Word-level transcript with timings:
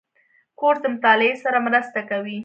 کورس 0.59 0.79
د 0.83 0.85
مطالعې 0.95 1.35
سره 1.43 1.57
مرسته 1.67 1.99
کوي. 2.09 2.37